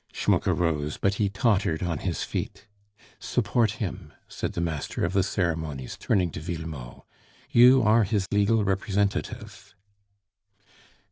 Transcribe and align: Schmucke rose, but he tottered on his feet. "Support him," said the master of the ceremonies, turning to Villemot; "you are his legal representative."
Schmucke 0.11 0.47
rose, 0.47 0.97
but 0.97 1.13
he 1.21 1.29
tottered 1.29 1.83
on 1.83 1.99
his 1.99 2.23
feet. 2.23 2.65
"Support 3.19 3.73
him," 3.73 4.13
said 4.27 4.53
the 4.53 4.59
master 4.59 5.05
of 5.05 5.13
the 5.13 5.21
ceremonies, 5.21 5.95
turning 5.95 6.31
to 6.31 6.39
Villemot; 6.39 7.05
"you 7.51 7.83
are 7.83 8.03
his 8.05 8.25
legal 8.31 8.63
representative." 8.63 9.75